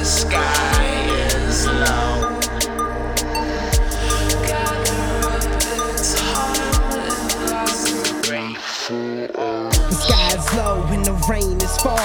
[0.00, 0.59] the sky.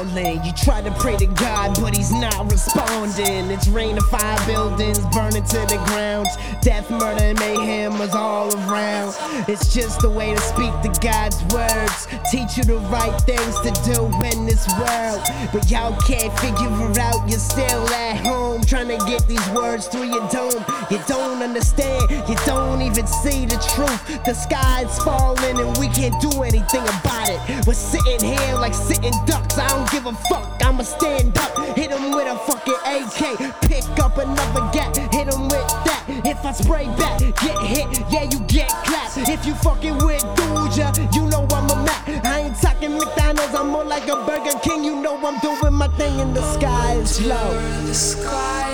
[0.00, 3.50] You try to pray to God, but He's not responding.
[3.50, 6.26] It's rain of fire buildings burning to the ground.
[6.62, 9.14] Death, murder, and mayhem is all around.
[9.46, 12.08] It's just a way to speak the God's words.
[12.32, 15.20] Teach you the right things to do in this world.
[15.52, 17.28] But y'all can't figure it out.
[17.28, 20.64] You're still at home trying to get these words through your dome.
[20.90, 22.10] You don't understand.
[22.26, 24.24] You don't even see the truth.
[24.24, 27.66] The sky's falling and we can't do anything about it.
[27.66, 29.58] We're sitting here like sitting ducks.
[29.58, 30.46] I don't give a fuck.
[30.64, 31.56] I'ma stand up.
[31.76, 33.60] Hit him with a fucking AK.
[33.62, 34.96] Pick up another gap.
[35.12, 36.04] Hit him with that.
[36.24, 37.86] If I spray back, get hit.
[38.10, 39.18] Yeah, you get clapped.
[39.28, 42.24] If you fucking with Dudja, you know I'm a Mac.
[42.24, 43.54] I ain't talking McDonald's.
[43.54, 44.84] I'm more like a Burger King.
[44.84, 47.52] You know I'm doing my thing and the sky is low.
[47.86, 48.70] The sky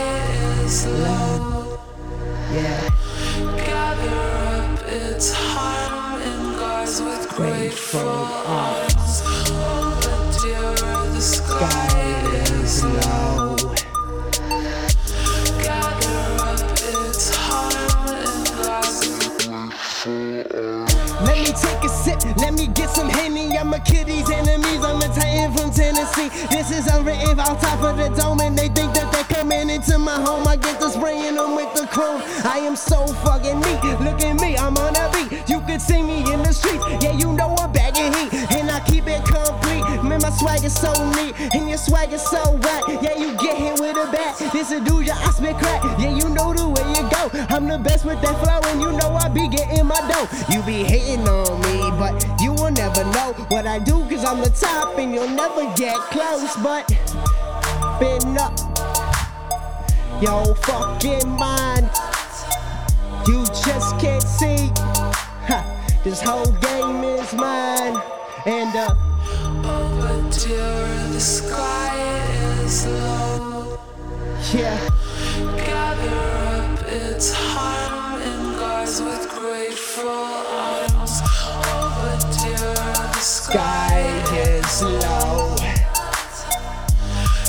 [0.65, 1.79] is low.
[2.53, 2.91] Yeah.
[3.57, 8.86] Gather up its harm in guards with grateful arms.
[11.57, 11.65] Let
[21.39, 23.57] me take a sip, let me get some Henny.
[23.57, 26.29] I'm a kiddy's enemies, I'm a titan from Tennessee.
[26.51, 29.99] This is unwritten on top of the dome, and they think that they're coming into
[29.99, 30.47] my home.
[30.47, 32.21] I get to spraying them with the chrome.
[32.45, 33.83] I am so fucking neat.
[34.05, 35.49] Look at me, I'm on a beat.
[35.49, 36.85] You can see me in the streets.
[37.03, 37.56] Yeah, you know
[40.67, 42.83] is so neat, and your swag is so whack.
[43.01, 44.37] Yeah, you get hit with a bat.
[44.53, 45.83] This a dude, I spit crack.
[45.99, 47.31] Yeah, you know the way you go.
[47.55, 50.29] I'm the best with that flow, and you know I be getting my dough.
[50.53, 54.41] You be hating on me, but you will never know what I do, cause I'm
[54.41, 56.57] the top, and you'll never get close.
[56.57, 56.89] But
[58.01, 58.59] been up
[60.21, 61.89] your fucking mind.
[63.29, 64.71] You just can't see.
[65.47, 65.63] Ha,
[66.03, 68.03] this whole game is mine.
[68.47, 68.95] And uh,
[70.31, 71.97] Dear, the sky
[72.65, 73.79] is low.
[74.53, 74.89] yeah.
[75.57, 76.21] Gather
[76.55, 81.23] up its harm in guards with grateful arms.
[81.63, 84.03] But the sky Sky
[84.37, 85.57] is low.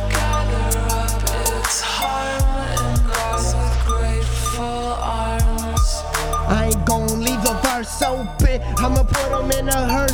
[0.10, 6.04] Gather up its harm in guards with grateful arms.
[6.48, 6.86] I ain't
[7.20, 8.62] leave the verse open.
[8.78, 10.07] I'ma put them in a hearse,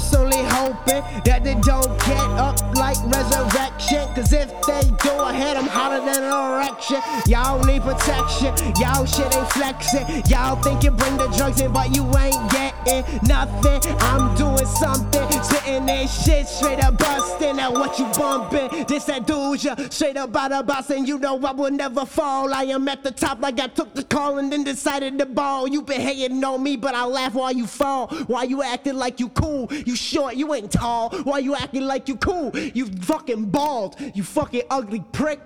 [5.73, 7.01] hotter than an erection.
[7.25, 10.06] Y'all need protection, y'all shit ain't flexing.
[10.29, 13.81] Y'all think you bring the drugs in, but you ain't getting nothing.
[14.00, 17.56] I'm doing something, sitting there shit straight up busting.
[17.56, 18.85] Now what you bumping?
[18.85, 22.53] This that ya straight up out of box, and you know I will never fall.
[22.53, 25.67] I am at the top like I took the call and then decided to ball.
[25.67, 28.07] You been hating on me, but I laugh while you fall.
[28.28, 29.72] Why you acting like you cool?
[29.72, 31.09] You short, you ain't tall.
[31.23, 32.55] Why you acting like you cool?
[32.57, 33.95] You fucking bald.
[34.13, 35.40] You fucking ugly prick.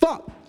[0.00, 0.39] Fuck.